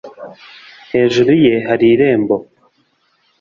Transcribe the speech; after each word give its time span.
hejuru 0.93 1.31
ye 1.43 1.53
hari 1.67 1.85
irembo! 1.93 2.35